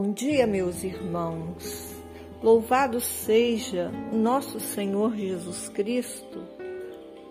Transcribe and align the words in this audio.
Bom 0.00 0.12
dia, 0.12 0.46
meus 0.46 0.84
irmãos. 0.84 1.92
Louvado 2.40 3.00
seja 3.00 3.90
nosso 4.12 4.60
Senhor 4.60 5.16
Jesus 5.16 5.68
Cristo, 5.70 6.40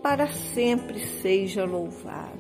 para 0.04 0.28
sempre 0.28 0.99
seja 0.99 1.63
louvado. 1.63 2.38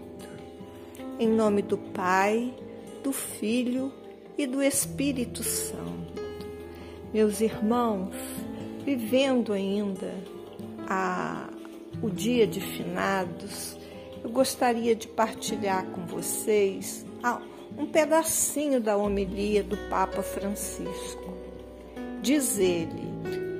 Em 1.17 1.29
nome 1.29 1.61
do 1.61 1.77
Pai, 1.77 2.53
do 3.01 3.13
Filho 3.13 3.89
e 4.37 4.45
do 4.45 4.61
Espírito 4.61 5.43
Santo. 5.43 6.21
Meus 7.13 7.39
irmãos, 7.39 8.13
vivendo 8.83 9.53
ainda 9.53 10.13
a, 10.89 11.49
o 12.01 12.09
dia 12.09 12.45
de 12.45 12.59
finados, 12.59 13.77
eu 14.21 14.29
gostaria 14.29 14.93
de 14.93 15.07
partilhar 15.07 15.85
com 15.85 16.05
vocês 16.05 17.05
um 17.77 17.85
pedacinho 17.85 18.81
da 18.81 18.97
homilia 18.97 19.63
do 19.63 19.77
Papa 19.89 20.23
Francisco. 20.23 21.33
Diz 22.21 22.57
ele: 22.57 23.07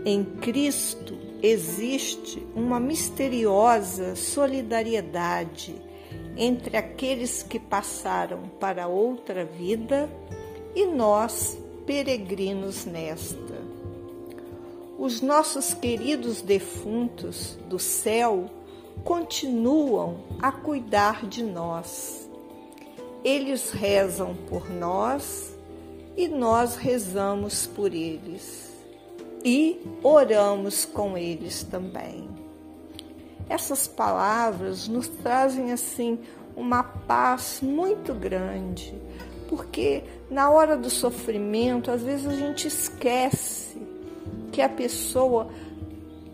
em 0.05 0.23
Cristo 0.23 1.17
existe 1.41 2.45
uma 2.55 2.79
misteriosa 2.79 4.15
solidariedade 4.15 5.75
entre 6.35 6.77
aqueles 6.77 7.43
que 7.43 7.59
passaram 7.59 8.43
para 8.59 8.87
outra 8.87 9.45
vida 9.45 10.09
e 10.75 10.85
nós, 10.85 11.57
peregrinos 11.85 12.85
nesta. 12.85 13.57
Os 14.97 15.21
nossos 15.21 15.73
queridos 15.73 16.41
defuntos 16.41 17.57
do 17.67 17.79
céu 17.79 18.49
continuam 19.03 20.17
a 20.41 20.51
cuidar 20.51 21.25
de 21.25 21.43
nós. 21.43 22.26
Eles 23.27 23.71
rezam 23.71 24.33
por 24.47 24.69
nós 24.69 25.53
e 26.15 26.29
nós 26.29 26.77
rezamos 26.77 27.67
por 27.67 27.93
eles 27.93 28.71
e 29.43 29.81
oramos 30.01 30.85
com 30.85 31.17
eles 31.17 31.61
também. 31.61 32.29
Essas 33.49 33.85
palavras 33.85 34.87
nos 34.87 35.09
trazem 35.09 35.73
assim 35.73 36.17
uma 36.55 36.81
paz 36.81 37.59
muito 37.61 38.13
grande, 38.13 38.95
porque 39.49 40.05
na 40.31 40.49
hora 40.49 40.77
do 40.77 40.89
sofrimento, 40.89 41.91
às 41.91 42.01
vezes 42.01 42.27
a 42.27 42.33
gente 42.33 42.69
esquece 42.69 43.75
que 44.53 44.61
a 44.61 44.69
pessoa 44.69 45.49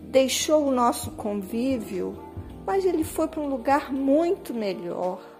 deixou 0.00 0.68
o 0.68 0.70
nosso 0.70 1.10
convívio, 1.10 2.16
mas 2.64 2.84
ele 2.84 3.02
foi 3.02 3.26
para 3.26 3.40
um 3.40 3.48
lugar 3.48 3.92
muito 3.92 4.54
melhor. 4.54 5.33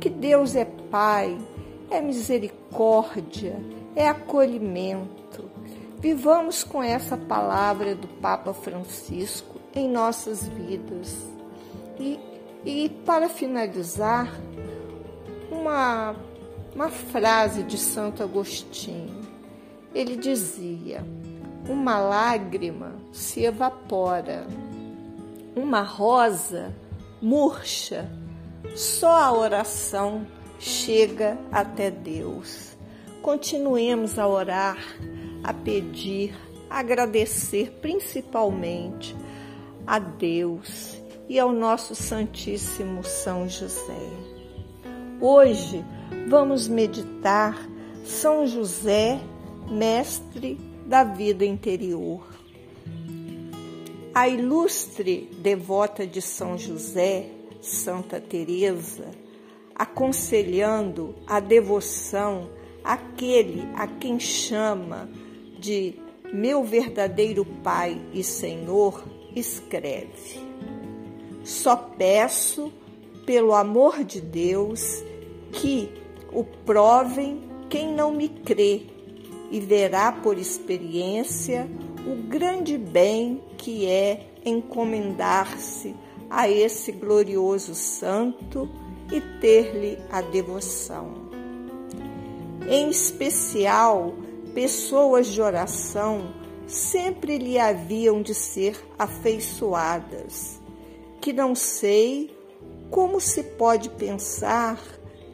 Que 0.00 0.10
Deus 0.10 0.54
é 0.54 0.64
Pai, 0.64 1.38
é 1.90 2.00
misericórdia, 2.00 3.56
é 3.96 4.08
acolhimento. 4.08 5.50
Vivamos 5.98 6.62
com 6.62 6.82
essa 6.82 7.16
palavra 7.16 7.94
do 7.94 8.06
Papa 8.06 8.52
Francisco 8.52 9.60
em 9.74 9.88
nossas 9.88 10.46
vidas. 10.46 11.16
E, 11.98 12.18
e 12.64 12.88
para 13.04 13.28
finalizar, 13.28 14.30
uma, 15.50 16.14
uma 16.74 16.88
frase 16.88 17.62
de 17.62 17.78
Santo 17.78 18.22
Agostinho. 18.22 19.22
Ele 19.94 20.16
dizia: 20.16 21.04
Uma 21.68 21.98
lágrima 21.98 22.92
se 23.12 23.44
evapora, 23.44 24.46
uma 25.56 25.82
rosa 25.82 26.74
murcha, 27.22 28.10
só 28.74 29.16
a 29.16 29.32
oração 29.32 30.26
chega 30.58 31.38
até 31.52 31.90
Deus. 31.90 32.76
Continuemos 33.22 34.18
a 34.18 34.26
orar, 34.26 34.78
a 35.42 35.52
pedir, 35.52 36.34
a 36.68 36.80
agradecer 36.80 37.78
principalmente 37.80 39.16
a 39.86 39.98
Deus 39.98 41.00
e 41.28 41.38
ao 41.38 41.52
nosso 41.52 41.94
Santíssimo 41.94 43.04
São 43.04 43.48
José. 43.48 44.10
Hoje 45.20 45.84
vamos 46.28 46.68
meditar 46.68 47.56
São 48.04 48.46
José, 48.46 49.20
mestre 49.70 50.58
da 50.86 51.04
vida 51.04 51.44
interior. 51.44 52.26
A 54.14 54.28
ilustre 54.28 55.30
devota 55.38 56.06
de 56.06 56.20
São 56.20 56.58
José, 56.58 57.30
Santa 57.64 58.20
Teresa, 58.20 59.10
aconselhando 59.74 61.14
a 61.26 61.40
devoção 61.40 62.50
àquele 62.84 63.62
a 63.74 63.86
quem 63.86 64.20
chama 64.20 65.08
de 65.58 65.94
meu 66.30 66.62
verdadeiro 66.62 67.42
Pai 67.62 67.98
e 68.12 68.22
Senhor, 68.22 69.02
escreve: 69.34 70.38
Só 71.42 71.74
peço, 71.74 72.70
pelo 73.24 73.54
amor 73.54 74.04
de 74.04 74.20
Deus, 74.20 75.02
que 75.50 75.88
o 76.30 76.44
provem 76.44 77.40
quem 77.70 77.88
não 77.94 78.12
me 78.12 78.28
crê 78.28 78.82
e 79.50 79.58
verá 79.58 80.12
por 80.12 80.36
experiência 80.36 81.66
o 82.06 82.28
grande 82.28 82.76
bem 82.76 83.40
que 83.56 83.86
é 83.86 84.26
encomendar-se 84.44 85.94
a 86.30 86.48
esse 86.48 86.92
glorioso 86.92 87.74
santo 87.74 88.68
e 89.12 89.20
ter-lhe 89.40 89.98
a 90.10 90.20
devoção. 90.20 91.12
Em 92.68 92.88
especial, 92.88 94.14
pessoas 94.54 95.26
de 95.26 95.40
oração 95.42 96.34
sempre 96.66 97.38
lhe 97.38 97.58
haviam 97.58 98.22
de 98.22 98.34
ser 98.34 98.76
afeiçoadas, 98.98 100.60
que 101.20 101.32
não 101.32 101.54
sei 101.54 102.34
como 102.90 103.20
se 103.20 103.42
pode 103.42 103.90
pensar 103.90 104.80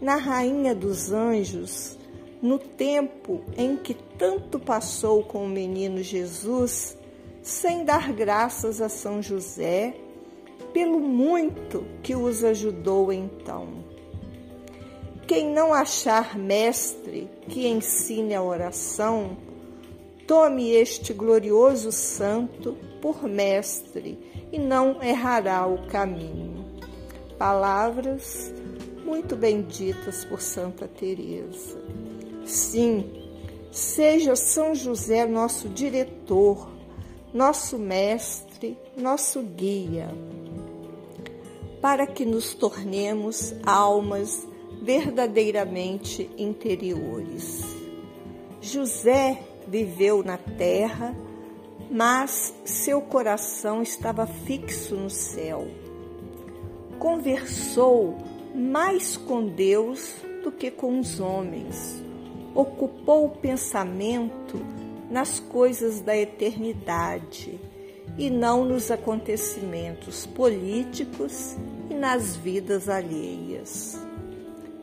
na 0.01 0.17
Rainha 0.17 0.75
dos 0.75 1.13
Anjos 1.13 1.99
no 2.43 2.59
tempo 2.59 3.43
em 3.57 3.77
que 3.77 3.95
tanto 3.95 4.59
passou 4.59 5.23
com 5.23 5.45
o 5.45 5.49
menino 5.49 6.03
Jesus, 6.03 6.97
sem 7.43 7.85
dar 7.85 8.13
graças 8.13 8.81
a 8.81 8.89
São 8.89 9.23
José 9.23 9.95
pelo 10.73 11.01
muito 11.01 11.85
que 12.03 12.15
os 12.15 12.45
ajudou 12.45 13.13
então. 13.13 13.69
Quem 15.27 15.47
não 15.49 15.73
achar 15.73 16.37
mestre 16.37 17.31
que 17.49 17.69
ensine 17.69 18.35
a 18.35 18.43
oração, 18.43 19.37
tome 20.27 20.71
este 20.71 21.13
glorioso 21.13 21.93
santo 21.93 22.77
por 23.01 23.23
mestre 23.25 24.19
e 24.51 24.59
não 24.59 25.03
errará 25.03 25.67
o 25.67 25.87
caminho. 25.87 26.65
Palavras 27.39 28.53
muito 29.05 29.37
benditas 29.37 30.25
por 30.25 30.41
Santa 30.41 30.89
Teresa. 30.89 31.81
Sim, 32.45 33.09
seja 33.71 34.35
São 34.35 34.75
José 34.75 35.27
nosso 35.27 35.69
diretor, 35.69 36.69
nosso 37.33 37.79
mestre, 37.79 38.77
nosso 38.97 39.43
guia 39.43 40.09
para 41.81 42.07
que 42.07 42.25
nos 42.25 42.55
tornemos 42.55 43.55
almas 43.65 44.47
verdadeiramente 44.83 46.31
interiores. 46.37 47.63
José 48.61 49.43
viveu 49.67 50.23
na 50.23 50.37
terra, 50.37 51.17
mas 51.91 52.55
seu 52.65 53.01
coração 53.01 53.83
estava 53.83 54.27
fixo 54.27 54.95
no 54.95 55.11
céu. 55.11 55.67
Conversou 56.99 58.19
mais 58.55 59.17
com 59.17 59.47
Deus 59.47 60.15
do 60.43 60.53
que 60.53 60.71
com 60.71 60.99
os 60.99 61.19
homens. 61.21 62.03
Ocupou 62.55 63.27
o 63.27 63.31
pensamento 63.31 64.61
nas 65.11 65.41
coisas 65.41 66.01
da 66.01 66.17
eternidade 66.17 67.59
e 68.21 68.29
não 68.29 68.67
nos 68.67 68.91
acontecimentos 68.91 70.27
políticos 70.27 71.57
e 71.89 71.95
nas 71.95 72.37
vidas 72.37 72.87
alheias. 72.87 73.99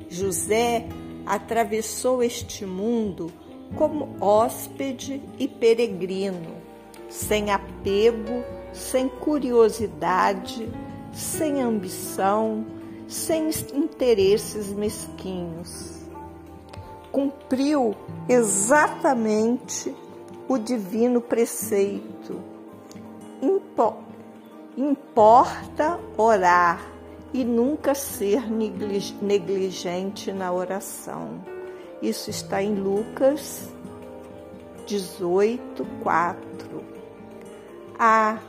José 0.10 0.88
atravessou 1.24 2.24
este 2.24 2.66
mundo 2.66 3.32
como 3.76 4.16
hóspede 4.20 5.22
e 5.38 5.48
peregrino, 5.48 6.56
sem 7.10 7.52
apego, 7.52 8.44
sem 8.74 9.08
curiosidade, 9.08 10.68
sem 11.14 11.62
ambição, 11.62 12.66
sem 13.08 13.52
interesses 13.76 14.70
mesquinhos. 14.70 16.08
Cumpriu 17.12 17.94
exatamente 18.28 19.94
o 20.48 20.58
divino 20.58 21.22
preceito 21.22 22.57
Importa 24.78 26.00
orar 26.18 26.80
e 27.34 27.44
nunca 27.44 27.94
ser 27.94 28.44
negligente 29.22 30.32
na 30.32 30.52
oração. 30.52 31.42
Isso 32.02 32.30
está 32.30 32.62
em 32.62 32.76
Lucas 32.76 33.70
18, 34.86 35.86
4. 36.02 36.84
Ah, 38.00 38.40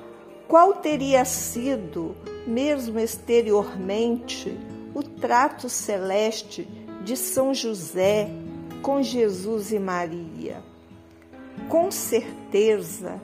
qual 0.46 0.74
teria 0.74 1.24
sido, 1.24 2.14
mesmo 2.46 2.98
exteriormente, 2.98 4.56
o 4.94 5.02
trato 5.02 5.68
celeste 5.68 6.68
de 7.04 7.16
São 7.16 7.52
José 7.52 8.30
com 8.82 9.02
Jesus 9.02 9.72
e 9.72 9.78
Maria? 9.78 10.62
Com 11.68 11.90
certeza, 11.90 13.20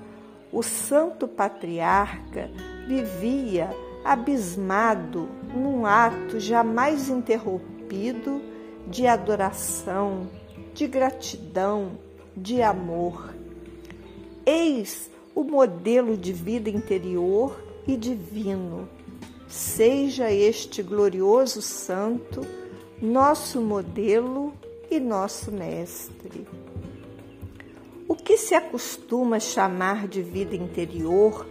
o 0.55 0.63
santo 0.63 1.27
patriarca 1.27 2.49
vivia 2.87 3.69
abismado 4.05 5.29
num 5.53 5.85
ato 5.85 6.39
jamais 6.39 7.09
interrompido 7.09 8.41
de 8.87 9.05
adoração, 9.05 10.29
de 10.73 10.87
gratidão, 10.87 11.99
de 12.37 12.63
amor. 12.63 13.35
Eis 14.47 15.11
o 15.35 15.43
modelo 15.43 16.17
de 16.17 16.33
vida 16.33 16.71
interior 16.71 17.61
e 17.85 17.97
divino. 17.97 18.89
Seja 19.49 20.31
este 20.31 20.85
glorioso 20.85 21.61
santo 21.61 22.43
nosso 23.03 23.61
modelo 23.61 24.55
e 24.89 25.01
nosso 25.01 25.51
mestre. 25.51 26.47
O 28.07 28.15
que 28.15 28.37
se 28.37 28.55
acostuma 28.55 29.41
chamar 29.41 30.07
de 30.07 30.21
vida 30.21 30.55
interior 30.55 31.47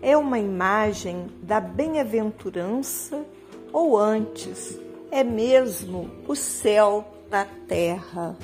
é 0.00 0.16
uma 0.16 0.38
imagem 0.38 1.26
da 1.42 1.60
bem-aventurança 1.60 3.24
ou 3.72 3.98
antes, 3.98 4.78
é 5.10 5.22
mesmo 5.22 6.10
o 6.26 6.34
céu 6.34 7.04
na 7.30 7.44
terra. 7.68 8.36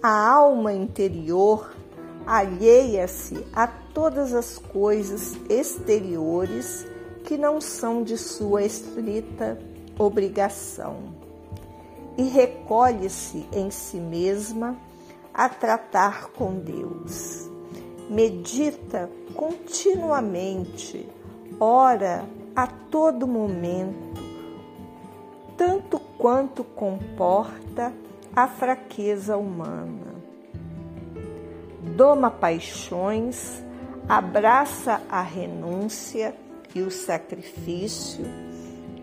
A 0.00 0.30
alma 0.30 0.72
interior 0.72 1.74
alheia-se 2.24 3.44
a 3.52 3.66
todas 3.66 4.32
as 4.32 4.58
coisas 4.58 5.36
exteriores 5.48 6.86
que 7.24 7.36
não 7.36 7.60
são 7.60 8.04
de 8.04 8.16
sua 8.16 8.62
estrita 8.62 9.58
obrigação 9.98 11.14
e 12.16 12.22
recolhe-se 12.22 13.44
em 13.52 13.70
si 13.70 13.96
mesma 13.96 14.76
a 15.34 15.48
tratar 15.48 16.28
com 16.28 16.54
Deus. 16.54 17.50
Medita 18.08 19.10
continuamente, 19.34 21.08
ora 21.58 22.24
a 22.54 22.66
todo 22.66 23.26
momento, 23.26 24.22
tanto 25.56 25.98
quanto 25.98 26.62
comporta 26.62 27.92
a 28.34 28.46
fraqueza 28.46 29.36
humana. 29.36 30.14
Doma 31.96 32.30
paixões, 32.30 33.62
abraça 34.08 35.02
a 35.10 35.22
renúncia 35.22 36.34
e 36.74 36.82
o 36.82 36.90
sacrifício, 36.90 38.24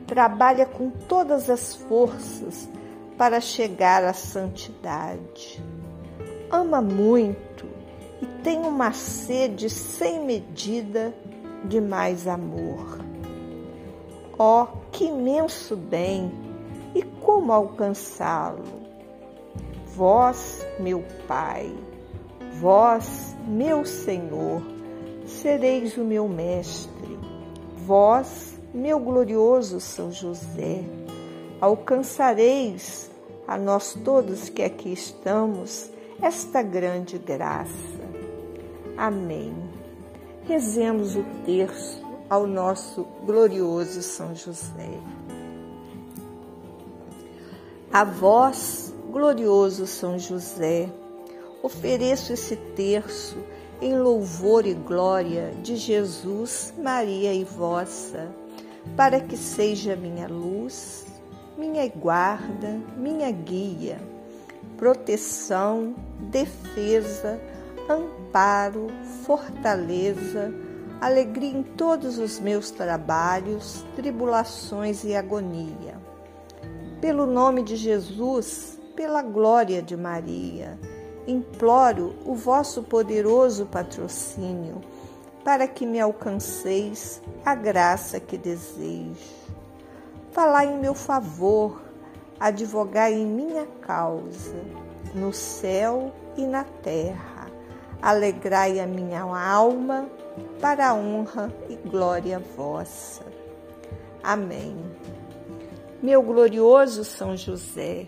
trabalha 0.06 0.66
com 0.66 0.90
todas 0.90 1.50
as 1.50 1.76
forças 1.76 2.70
para 3.18 3.40
chegar 3.40 4.04
à 4.04 4.14
santidade. 4.14 5.64
Ama 6.52 6.82
muito 6.82 7.66
e 8.22 8.26
tem 8.44 8.60
uma 8.60 8.92
sede 8.92 9.70
sem 9.70 10.26
medida 10.26 11.14
de 11.64 11.80
mais 11.80 12.28
amor. 12.28 13.00
Oh, 14.38 14.68
que 14.92 15.06
imenso 15.06 15.78
bem! 15.78 16.30
E 16.94 17.04
como 17.04 17.54
alcançá-lo? 17.54 18.82
Vós, 19.96 20.66
meu 20.78 21.06
Pai, 21.26 21.74
vós, 22.60 23.34
meu 23.48 23.86
Senhor, 23.86 24.62
sereis 25.26 25.96
o 25.96 26.04
meu 26.04 26.28
mestre. 26.28 27.18
Vós, 27.86 28.60
meu 28.74 29.00
glorioso 29.00 29.80
São 29.80 30.12
José, 30.12 30.84
alcançareis 31.62 33.10
a 33.48 33.58
nós 33.58 33.94
todos 34.04 34.50
que 34.50 34.64
aqui 34.64 34.92
estamos 34.92 35.90
esta 36.22 36.62
grande 36.62 37.18
graça. 37.18 37.72
Amém. 38.96 39.54
Rezemos 40.44 41.16
o 41.16 41.24
terço 41.46 42.02
ao 42.30 42.46
nosso 42.46 43.04
glorioso 43.26 44.02
São 44.02 44.36
José. 44.36 45.00
A 47.92 48.04
vós, 48.04 48.94
glorioso 49.12 49.86
São 49.88 50.18
José, 50.18 50.90
ofereço 51.62 52.34
esse 52.34 52.56
terço 52.56 53.38
em 53.82 53.98
louvor 53.98 54.66
e 54.66 54.74
glória 54.74 55.52
de 55.64 55.76
Jesus, 55.76 56.74
Maria 56.78 57.34
e 57.34 57.44
vossa, 57.44 58.30
para 58.96 59.20
que 59.20 59.36
seja 59.36 59.96
minha 59.96 60.28
luz 60.28 61.12
minha 61.62 61.88
guarda, 61.90 62.80
minha 62.98 63.30
guia, 63.30 64.00
proteção, 64.82 65.94
defesa, 66.18 67.40
amparo, 67.88 68.88
fortaleza, 69.24 70.52
alegria 71.00 71.52
em 71.52 71.62
todos 71.62 72.18
os 72.18 72.40
meus 72.40 72.72
trabalhos, 72.72 73.86
tribulações 73.96 75.04
e 75.04 75.16
agonia. 75.16 76.02
Pelo 77.00 77.28
nome 77.28 77.62
de 77.62 77.76
Jesus, 77.76 78.80
pela 78.96 79.22
glória 79.22 79.84
de 79.84 79.96
Maria, 79.96 80.80
imploro 81.28 82.16
o 82.26 82.34
vosso 82.34 82.82
poderoso 82.82 83.68
patrocínio 83.68 84.82
para 85.44 85.68
que 85.68 85.86
me 85.86 86.00
alcanceis 86.00 87.22
a 87.46 87.54
graça 87.54 88.20
que 88.20 88.36
desejo 88.36 89.42
Falai 90.32 90.74
em 90.74 90.80
meu 90.80 90.96
favor, 90.96 91.82
advogai 92.42 93.14
em 93.14 93.26
minha 93.26 93.68
causa, 93.82 94.60
no 95.14 95.32
céu 95.32 96.12
e 96.36 96.46
na 96.46 96.64
terra. 96.64 97.48
Alegrai 98.02 98.80
a 98.80 98.88
minha 98.88 99.22
alma 99.22 100.10
para 100.60 100.90
a 100.90 100.94
honra 100.96 101.54
e 101.70 101.76
glória 101.76 102.40
vossa. 102.40 103.24
Amém. 104.24 104.76
Meu 106.02 106.24
glorioso 106.24 107.04
São 107.04 107.38
José, 107.38 108.08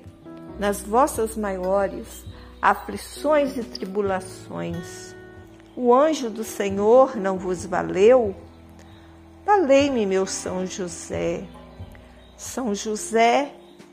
nas 0.58 0.82
vossas 0.82 1.38
maiores 1.38 2.26
aflições 2.60 3.56
e 3.56 3.64
tribulações, 3.64 5.16
o 5.76 5.94
anjo 5.94 6.32
do 6.32 6.44
Senhor 6.44 7.16
não 7.16 7.38
vos 7.38 7.66
valeu? 7.68 8.36
Valei-me, 9.46 10.08
meu 10.08 10.26
São 10.26 10.66
José 10.66 11.48
são 12.44 12.76
José, 12.76 13.54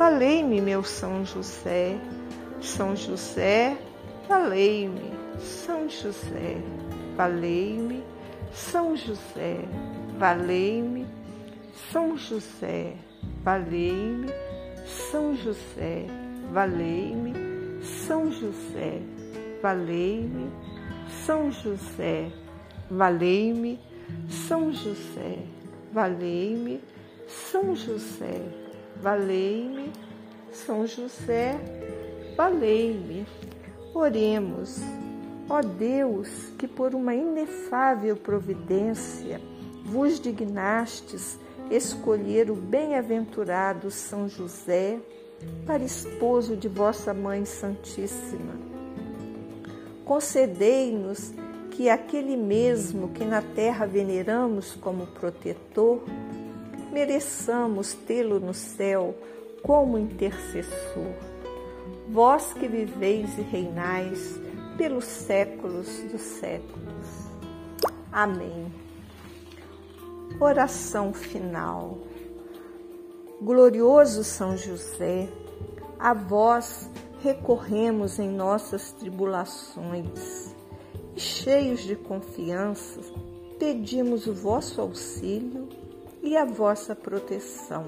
Valei-me, 0.00 0.62
meu 0.62 0.82
São 0.82 1.26
José, 1.26 1.98
São 2.62 2.96
José, 2.96 3.76
valei-me, 4.26 5.12
São 5.38 5.90
José, 5.90 6.56
valei-me, 7.14 8.02
São 8.50 8.96
José, 8.96 9.58
valei-me, 10.18 11.06
são 11.92 12.16
José, 12.16 12.94
valei-me, 13.44 14.30
São 14.86 15.36
José, 15.36 16.06
valei-me, 16.50 17.34
São 17.82 18.32
José, 18.32 19.02
valei-me, 19.60 20.50
São 21.26 21.52
José, 21.52 22.32
valei-me, 22.90 23.78
São 24.30 24.72
José, 24.72 25.40
valei-me, 25.92 26.80
São 27.28 27.76
José, 27.76 28.59
valei-me, 29.00 29.92
São 30.52 30.86
José, 30.86 31.58
valei-me. 32.36 33.26
Oremos, 33.94 34.78
ó 35.48 35.60
Deus, 35.60 36.28
que 36.58 36.68
por 36.68 36.94
uma 36.94 37.14
inefável 37.14 38.16
providência 38.16 39.40
vos 39.84 40.20
dignastes 40.20 41.38
escolher 41.70 42.50
o 42.50 42.54
bem-aventurado 42.54 43.90
São 43.90 44.28
José 44.28 44.98
para 45.66 45.82
esposo 45.82 46.56
de 46.56 46.68
vossa 46.68 47.14
Mãe 47.14 47.44
Santíssima. 47.44 48.54
Concedei-nos 50.04 51.32
que 51.70 51.88
aquele 51.88 52.36
mesmo 52.36 53.08
que 53.08 53.24
na 53.24 53.40
terra 53.40 53.86
veneramos 53.86 54.74
como 54.74 55.06
protetor, 55.06 56.02
mereçamos 56.92 57.94
tê-lo 57.94 58.40
no 58.40 58.54
céu 58.54 59.14
como 59.62 59.98
intercessor. 59.98 61.14
Vós 62.08 62.52
que 62.52 62.66
viveis 62.66 63.38
e 63.38 63.42
reinais 63.42 64.40
pelos 64.76 65.04
séculos 65.04 65.86
dos 66.10 66.22
séculos. 66.22 67.06
Amém. 68.10 68.72
Oração 70.40 71.12
final. 71.12 71.98
Glorioso 73.40 74.24
São 74.24 74.56
José, 74.56 75.28
a 75.98 76.12
vós 76.12 76.90
recorremos 77.22 78.18
em 78.18 78.28
nossas 78.28 78.92
tribulações 78.92 80.54
e, 81.14 81.20
cheios 81.20 81.80
de 81.80 81.94
confiança, 81.94 83.00
pedimos 83.58 84.26
o 84.26 84.34
vosso 84.34 84.80
auxílio 84.80 85.68
e 86.22 86.36
a 86.36 86.44
vossa 86.44 86.94
proteção. 86.94 87.84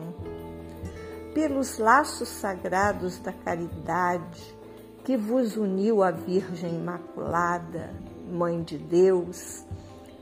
Pelos 1.35 1.79
laços 1.79 2.29
sagrados 2.29 3.19
da 3.19 3.33
caridade 3.33 4.55
que 5.05 5.17
vos 5.17 5.57
uniu 5.57 6.03
à 6.03 6.11
Virgem 6.11 6.77
Imaculada, 6.77 7.93
Mãe 8.31 8.62
de 8.62 8.79
Deus, 8.79 9.65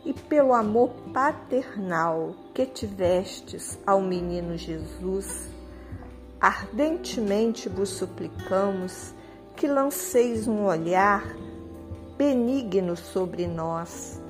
e 0.05 0.15
pelo 0.15 0.55
amor 0.55 0.91
paternal 1.13 2.35
que 2.55 2.65
tivestes 2.65 3.79
ao 3.87 4.01
menino 4.01 4.57
Jesus, 4.57 5.49
ardentemente 6.41 7.69
vos 7.69 7.91
suplicamos 7.91 9.13
que 9.57 9.67
lanceis 9.67 10.49
um 10.49 10.65
olhar 10.65 11.23
benigno 12.17 12.97
sobre 12.97 13.47
nós 13.47 14.21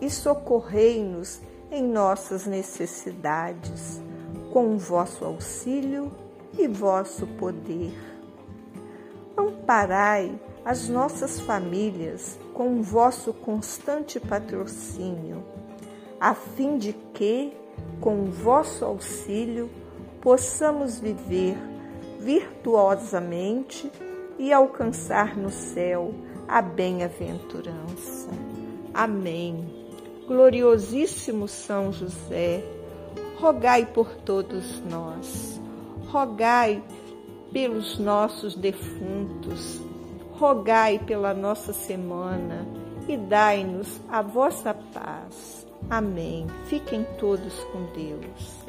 e 0.00 0.10
socorrei-nos 0.10 1.40
em 1.70 1.82
nossas 1.82 2.46
necessidades, 2.46 4.00
com 4.52 4.76
vosso 4.76 5.24
auxílio 5.24 6.10
e 6.58 6.66
vosso 6.66 7.26
poder. 7.26 7.92
Amparai 9.36 10.38
as 10.64 10.88
nossas 10.88 11.40
famílias 11.40 12.38
com 12.52 12.80
o 12.80 12.82
vosso 12.82 13.32
constante 13.32 14.18
patrocínio, 14.18 15.44
a 16.20 16.34
fim 16.34 16.76
de 16.76 16.92
que, 17.14 17.52
com 18.00 18.24
o 18.24 18.30
vosso 18.30 18.84
auxílio, 18.84 19.70
possamos 20.20 20.98
viver 20.98 21.56
virtuosamente 22.18 23.90
e 24.38 24.52
alcançar 24.52 25.36
no 25.36 25.50
céu 25.50 26.12
a 26.46 26.60
bem-aventurança. 26.60 28.28
Amém. 28.92 29.79
Gloriosíssimo 30.30 31.48
São 31.48 31.92
José, 31.92 32.62
rogai 33.40 33.84
por 33.84 34.14
todos 34.14 34.80
nós, 34.88 35.60
rogai 36.08 36.80
pelos 37.52 37.98
nossos 37.98 38.54
defuntos 38.54 39.80
rogai 40.40 40.98
pela 41.00 41.34
nossa 41.34 41.70
semana 41.74 42.66
e 43.06 43.14
dai-nos 43.14 44.00
a 44.08 44.22
vossa 44.22 44.72
paz. 44.72 45.66
Amém. 45.90 46.46
Fiquem 46.64 47.04
todos 47.18 47.52
com 47.64 47.84
Deus. 47.92 48.59